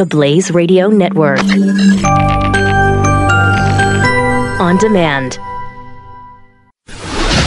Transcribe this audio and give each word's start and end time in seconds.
The 0.00 0.06
Blaze 0.06 0.50
Radio 0.50 0.88
Network. 0.88 1.40
On 4.58 4.78
demand. 4.78 5.38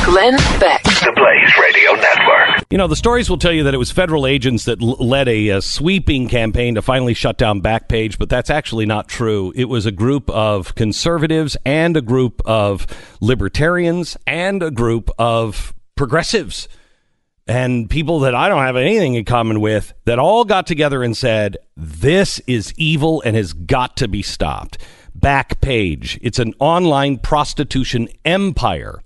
Glenn 0.06 0.38
Beck. 0.60 0.84
The 0.84 1.12
Blaze 1.16 1.52
Radio 1.60 1.94
Network. 1.94 2.64
You 2.70 2.78
know, 2.78 2.86
the 2.86 2.96
stories 2.96 3.28
will 3.28 3.40
tell 3.40 3.52
you 3.52 3.64
that 3.64 3.74
it 3.74 3.80
was 3.80 3.90
federal 3.90 4.28
agents 4.28 4.66
that 4.66 4.84
l- 4.84 4.98
led 5.00 5.28
a, 5.28 5.50
a 5.50 5.62
sweeping 5.64 6.30
campaign 6.30 6.76
to 6.76 6.84
finally 6.84 7.16
shut 7.16 7.40
down 7.40 7.60
Backpage, 7.60 8.20
but 8.20 8.30
that's 8.30 8.52
actually 8.52 8.86
not 8.86 9.08
true. 9.08 9.52
It 9.56 9.66
was 9.66 9.88
a 9.88 9.92
group 9.92 10.30
of 10.30 10.76
conservatives 10.76 11.58
and 11.66 11.98
a 11.98 12.04
group 12.04 12.40
of 12.46 12.86
libertarians 13.20 14.16
and 14.28 14.62
a 14.62 14.70
group 14.70 15.10
of 15.18 15.74
progressives 15.96 16.68
and 17.48 17.90
people 17.90 18.22
that 18.22 18.36
I 18.36 18.48
don't 18.48 18.64
have 18.64 18.76
anything 18.78 19.16
in 19.16 19.26
common 19.26 19.60
with 19.60 19.94
that 20.06 20.20
all 20.20 20.46
got 20.46 20.66
together 20.66 21.04
and 21.04 21.16
said, 21.16 21.58
This 21.76 22.40
is 22.48 22.74
evil 22.78 23.22
and 23.26 23.36
has 23.36 23.54
got 23.54 23.98
to 23.98 24.08
be 24.08 24.22
stopped. 24.22 24.78
Backpage. 25.18 26.20
It's 26.22 26.40
an 26.40 26.54
online 26.60 27.18
prostitution 27.20 28.08
empire. 28.26 29.02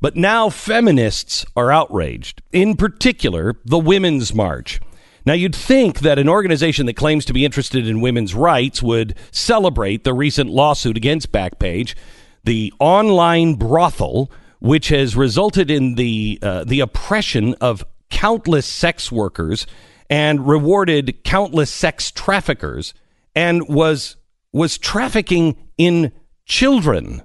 But 0.00 0.16
now 0.16 0.50
feminists 0.50 1.46
are 1.54 1.70
outraged, 1.70 2.42
in 2.50 2.76
particular, 2.76 3.54
the 3.64 3.78
Women's 3.78 4.34
March. 4.34 4.80
Now, 5.24 5.34
you'd 5.34 5.54
think 5.54 6.00
that 6.00 6.18
an 6.18 6.28
organization 6.28 6.86
that 6.86 6.96
claims 6.96 7.24
to 7.26 7.32
be 7.32 7.44
interested 7.44 7.86
in 7.86 8.00
women's 8.00 8.34
rights 8.34 8.82
would 8.82 9.14
celebrate 9.30 10.02
the 10.02 10.12
recent 10.12 10.50
lawsuit 10.50 10.96
against 10.96 11.30
Backpage, 11.30 11.94
the 12.42 12.72
online 12.80 13.54
brothel, 13.54 14.32
which 14.62 14.88
has 14.90 15.16
resulted 15.16 15.72
in 15.72 15.96
the, 15.96 16.38
uh, 16.40 16.62
the 16.62 16.78
oppression 16.78 17.52
of 17.60 17.84
countless 18.10 18.64
sex 18.64 19.10
workers 19.10 19.66
and 20.08 20.46
rewarded 20.46 21.24
countless 21.24 21.68
sex 21.68 22.12
traffickers 22.12 22.94
and 23.34 23.66
was, 23.68 24.14
was 24.52 24.78
trafficking 24.78 25.56
in 25.78 26.12
children. 26.46 27.22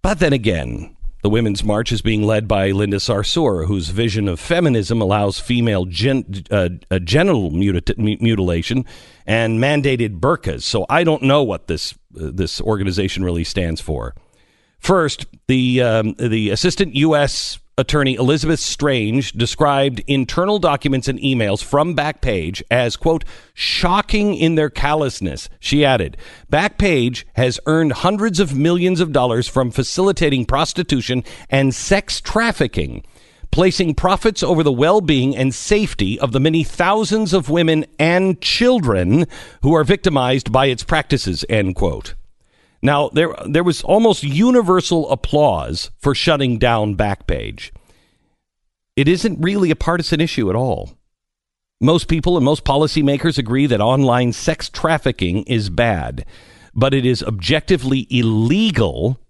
But 0.00 0.20
then 0.20 0.32
again, 0.32 0.96
the 1.22 1.28
Women's 1.28 1.62
March 1.62 1.92
is 1.92 2.00
being 2.00 2.22
led 2.22 2.48
by 2.48 2.70
Linda 2.70 2.96
Sarsour, 2.96 3.66
whose 3.66 3.90
vision 3.90 4.26
of 4.26 4.40
feminism 4.40 5.02
allows 5.02 5.38
female 5.38 5.84
gen- 5.84 6.44
uh, 6.50 6.70
uh, 6.90 6.98
genital 7.00 7.50
muti- 7.50 7.94
mutilation 7.98 8.86
and 9.26 9.60
mandated 9.60 10.18
burqas. 10.18 10.62
So 10.62 10.86
I 10.88 11.04
don't 11.04 11.24
know 11.24 11.42
what 11.42 11.66
this 11.66 11.92
uh, 12.18 12.30
this 12.32 12.58
organization 12.58 13.22
really 13.22 13.44
stands 13.44 13.82
for. 13.82 14.14
First, 14.78 15.26
the 15.48 15.82
um, 15.82 16.14
the 16.14 16.50
assistant 16.50 16.94
U.S. 16.94 17.58
attorney 17.76 18.14
Elizabeth 18.14 18.60
Strange 18.60 19.32
described 19.32 20.02
internal 20.06 20.58
documents 20.58 21.08
and 21.08 21.18
emails 21.18 21.62
from 21.62 21.94
Backpage 21.94 22.62
as 22.70 22.96
quote 22.96 23.24
shocking 23.54 24.34
in 24.34 24.54
their 24.54 24.70
callousness. 24.70 25.48
She 25.60 25.84
added, 25.84 26.16
Backpage 26.50 27.24
has 27.34 27.60
earned 27.66 27.92
hundreds 27.92 28.40
of 28.40 28.56
millions 28.56 29.00
of 29.00 29.12
dollars 29.12 29.48
from 29.48 29.70
facilitating 29.70 30.46
prostitution 30.46 31.24
and 31.50 31.74
sex 31.74 32.20
trafficking. 32.20 33.04
Placing 33.50 33.94
profits 33.94 34.42
over 34.42 34.62
the 34.62 34.72
well 34.72 35.00
being 35.00 35.34
and 35.34 35.54
safety 35.54 36.20
of 36.20 36.32
the 36.32 36.40
many 36.40 36.62
thousands 36.62 37.32
of 37.32 37.48
women 37.48 37.86
and 37.98 38.40
children 38.42 39.26
who 39.62 39.74
are 39.74 39.84
victimized 39.84 40.52
by 40.52 40.66
its 40.66 40.84
practices. 40.84 41.44
End 41.48 41.74
quote. 41.74 42.14
Now, 42.82 43.08
there, 43.08 43.34
there 43.46 43.64
was 43.64 43.82
almost 43.82 44.22
universal 44.22 45.10
applause 45.10 45.90
for 45.98 46.14
shutting 46.14 46.58
down 46.58 46.96
Backpage. 46.96 47.70
It 48.96 49.08
isn't 49.08 49.40
really 49.40 49.70
a 49.70 49.76
partisan 49.76 50.20
issue 50.20 50.50
at 50.50 50.56
all. 50.56 50.90
Most 51.80 52.08
people 52.08 52.36
and 52.36 52.44
most 52.44 52.64
policymakers 52.64 53.38
agree 53.38 53.66
that 53.66 53.80
online 53.80 54.32
sex 54.32 54.68
trafficking 54.68 55.44
is 55.44 55.70
bad, 55.70 56.24
but 56.74 56.92
it 56.92 57.06
is 57.06 57.22
objectively 57.22 58.06
illegal 58.10 59.20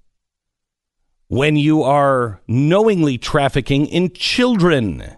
when 1.28 1.56
you 1.56 1.82
are 1.82 2.40
knowingly 2.48 3.18
trafficking 3.18 3.86
in 3.86 4.12
children. 4.14 5.17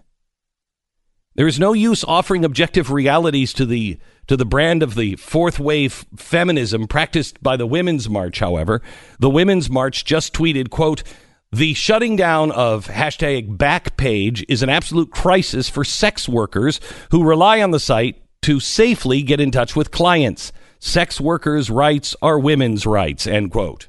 There 1.35 1.47
is 1.47 1.59
no 1.59 1.73
use 1.73 2.03
offering 2.03 2.43
objective 2.43 2.91
realities 2.91 3.53
to 3.53 3.65
the 3.65 3.97
to 4.27 4.37
the 4.37 4.45
brand 4.45 4.83
of 4.83 4.95
the 4.95 5.15
fourth 5.15 5.59
wave 5.59 6.05
feminism 6.15 6.87
practiced 6.87 7.41
by 7.41 7.57
the 7.57 7.65
Women's 7.65 8.09
March, 8.09 8.39
however. 8.39 8.81
The 9.19 9.29
Women's 9.29 9.69
March 9.69 10.05
just 10.05 10.33
tweeted, 10.33 10.69
quote, 10.69 11.03
the 11.51 11.73
shutting 11.73 12.15
down 12.15 12.51
of 12.51 12.87
hashtag 12.87 13.57
Backpage 13.57 14.45
is 14.47 14.63
an 14.63 14.69
absolute 14.69 15.11
crisis 15.11 15.67
for 15.67 15.83
sex 15.83 16.29
workers 16.29 16.79
who 17.11 17.25
rely 17.27 17.61
on 17.61 17.71
the 17.71 17.79
site 17.79 18.21
to 18.43 18.59
safely 18.61 19.21
get 19.21 19.41
in 19.41 19.51
touch 19.51 19.75
with 19.75 19.91
clients. 19.91 20.53
Sex 20.79 21.19
workers' 21.19 21.69
rights 21.69 22.15
are 22.21 22.39
women's 22.39 22.85
rights, 22.85 23.27
end 23.27 23.51
quote. 23.51 23.87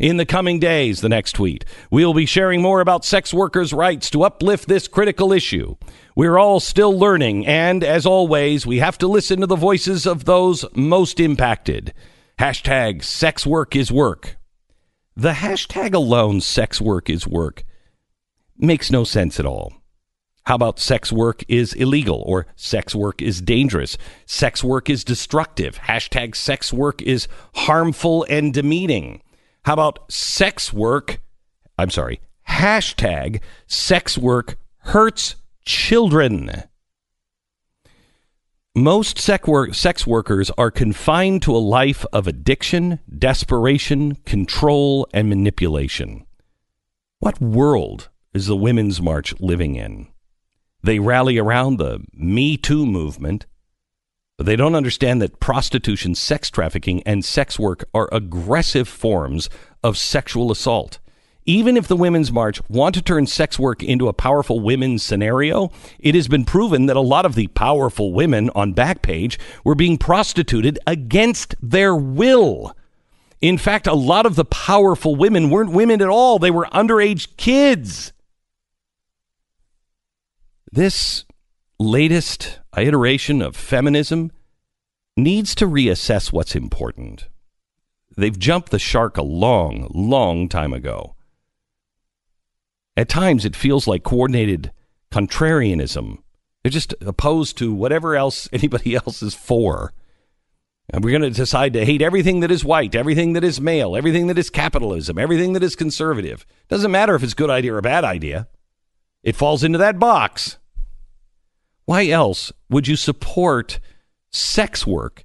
In 0.00 0.16
the 0.16 0.24
coming 0.24 0.58
days, 0.58 1.02
the 1.02 1.10
next 1.10 1.32
tweet, 1.32 1.66
we'll 1.90 2.14
be 2.14 2.24
sharing 2.24 2.62
more 2.62 2.80
about 2.80 3.04
sex 3.04 3.34
workers' 3.34 3.74
rights 3.74 4.08
to 4.10 4.22
uplift 4.22 4.66
this 4.66 4.88
critical 4.88 5.30
issue. 5.30 5.76
We're 6.16 6.38
all 6.38 6.58
still 6.58 6.98
learning, 6.98 7.46
and 7.46 7.84
as 7.84 8.06
always, 8.06 8.64
we 8.64 8.78
have 8.78 8.96
to 8.96 9.06
listen 9.06 9.40
to 9.40 9.46
the 9.46 9.56
voices 9.56 10.06
of 10.06 10.24
those 10.24 10.64
most 10.74 11.20
impacted. 11.20 11.92
Hashtag 12.38 13.04
sex 13.04 13.46
work 13.46 13.76
is 13.76 13.92
work. 13.92 14.38
The 15.16 15.32
hashtag 15.32 15.92
alone, 15.92 16.40
sex 16.40 16.80
work 16.80 17.10
is 17.10 17.26
work, 17.26 17.64
makes 18.56 18.90
no 18.90 19.04
sense 19.04 19.38
at 19.38 19.44
all. 19.44 19.74
How 20.44 20.54
about 20.54 20.78
sex 20.78 21.12
work 21.12 21.44
is 21.46 21.74
illegal 21.74 22.22
or 22.24 22.46
sex 22.56 22.94
work 22.94 23.20
is 23.20 23.42
dangerous? 23.42 23.98
Sex 24.24 24.64
work 24.64 24.88
is 24.88 25.04
destructive. 25.04 25.78
Hashtag 25.78 26.34
sex 26.34 26.72
work 26.72 27.02
is 27.02 27.28
harmful 27.52 28.24
and 28.30 28.54
demeaning. 28.54 29.20
How 29.64 29.74
about 29.74 30.10
sex 30.10 30.72
work? 30.72 31.20
I'm 31.78 31.90
sorry. 31.90 32.20
Hashtag 32.48 33.40
sex 33.66 34.16
work 34.16 34.56
hurts 34.78 35.36
children. 35.64 36.50
Most 38.74 39.18
sex, 39.18 39.48
work, 39.48 39.74
sex 39.74 40.06
workers 40.06 40.50
are 40.56 40.70
confined 40.70 41.42
to 41.42 41.54
a 41.54 41.58
life 41.58 42.06
of 42.12 42.26
addiction, 42.26 43.00
desperation, 43.18 44.14
control, 44.24 45.08
and 45.12 45.28
manipulation. 45.28 46.24
What 47.18 47.40
world 47.40 48.08
is 48.32 48.46
the 48.46 48.56
Women's 48.56 49.02
March 49.02 49.34
living 49.40 49.74
in? 49.74 50.06
They 50.82 50.98
rally 50.98 51.36
around 51.36 51.76
the 51.76 52.00
Me 52.14 52.56
Too 52.56 52.86
movement, 52.86 53.44
but 54.40 54.46
they 54.46 54.56
don't 54.56 54.74
understand 54.74 55.20
that 55.20 55.38
prostitution, 55.38 56.14
sex 56.14 56.48
trafficking, 56.48 57.02
and 57.02 57.22
sex 57.22 57.58
work 57.58 57.84
are 57.92 58.08
aggressive 58.10 58.88
forms 58.88 59.50
of 59.82 59.98
sexual 59.98 60.50
assault. 60.50 60.98
Even 61.44 61.76
if 61.76 61.86
the 61.86 61.94
Women's 61.94 62.32
March 62.32 62.58
want 62.66 62.94
to 62.94 63.02
turn 63.02 63.26
sex 63.26 63.58
work 63.58 63.82
into 63.82 64.08
a 64.08 64.14
powerful 64.14 64.58
women's 64.58 65.02
scenario, 65.02 65.70
it 65.98 66.14
has 66.14 66.26
been 66.26 66.46
proven 66.46 66.86
that 66.86 66.96
a 66.96 67.02
lot 67.02 67.26
of 67.26 67.34
the 67.34 67.48
powerful 67.48 68.14
women 68.14 68.48
on 68.54 68.72
Backpage 68.72 69.36
were 69.62 69.74
being 69.74 69.98
prostituted 69.98 70.78
against 70.86 71.54
their 71.60 71.94
will. 71.94 72.74
In 73.42 73.58
fact, 73.58 73.86
a 73.86 73.92
lot 73.92 74.24
of 74.24 74.36
the 74.36 74.46
powerful 74.46 75.16
women 75.16 75.50
weren't 75.50 75.72
women 75.72 76.00
at 76.00 76.08
all, 76.08 76.38
they 76.38 76.50
were 76.50 76.64
underage 76.72 77.36
kids. 77.36 78.14
This 80.72 81.26
latest 81.78 82.59
iteration 82.78 83.42
of 83.42 83.56
feminism 83.56 84.30
needs 85.16 85.54
to 85.56 85.66
reassess 85.66 86.32
what's 86.32 86.54
important. 86.54 87.28
They've 88.16 88.38
jumped 88.38 88.70
the 88.70 88.78
shark 88.78 89.16
a 89.16 89.22
long, 89.22 89.88
long 89.92 90.48
time 90.48 90.72
ago. 90.72 91.16
At 92.96 93.08
times, 93.08 93.44
it 93.44 93.56
feels 93.56 93.86
like 93.86 94.02
coordinated 94.02 94.72
contrarianism. 95.10 96.18
They're 96.62 96.70
just 96.70 96.94
opposed 97.00 97.56
to 97.58 97.72
whatever 97.72 98.16
else 98.16 98.48
anybody 98.52 98.94
else 98.94 99.22
is 99.22 99.34
for. 99.34 99.92
And 100.92 101.04
we're 101.04 101.16
going 101.16 101.22
to 101.22 101.30
decide 101.30 101.72
to 101.74 101.84
hate 101.84 102.02
everything 102.02 102.40
that 102.40 102.50
is 102.50 102.64
white, 102.64 102.96
everything 102.96 103.34
that 103.34 103.44
is 103.44 103.60
male, 103.60 103.96
everything 103.96 104.26
that 104.26 104.38
is 104.38 104.50
capitalism, 104.50 105.18
everything 105.18 105.52
that 105.52 105.62
is 105.62 105.76
conservative. 105.76 106.44
Doesn't 106.68 106.90
matter 106.90 107.14
if 107.14 107.22
it's 107.22 107.32
a 107.32 107.36
good 107.36 107.50
idea 107.50 107.74
or 107.74 107.78
a 107.78 107.82
bad 107.82 108.02
idea. 108.04 108.48
It 109.22 109.36
falls 109.36 109.62
into 109.62 109.78
that 109.78 110.00
box. 110.00 110.58
Why 111.90 112.06
else 112.06 112.52
would 112.68 112.86
you 112.86 112.94
support 112.94 113.80
sex 114.30 114.86
work 114.86 115.24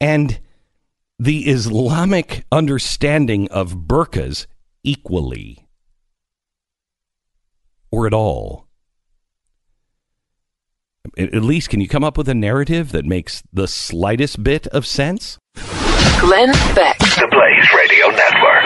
and 0.00 0.40
the 1.18 1.40
Islamic 1.50 2.46
understanding 2.50 3.46
of 3.50 3.80
burqas 3.80 4.46
equally? 4.82 5.68
Or 7.90 8.06
at 8.06 8.14
all? 8.14 8.68
At 11.18 11.42
least, 11.42 11.68
can 11.68 11.82
you 11.82 11.88
come 11.88 12.04
up 12.04 12.16
with 12.16 12.30
a 12.30 12.34
narrative 12.34 12.92
that 12.92 13.04
makes 13.04 13.42
the 13.52 13.68
slightest 13.68 14.42
bit 14.42 14.66
of 14.68 14.86
sense? 14.86 15.36
Glenn 16.20 16.52
Beck. 16.74 16.98
The 17.00 17.28
Blaze 17.30 17.68
Radio 17.76 18.06
Network. 18.06 18.64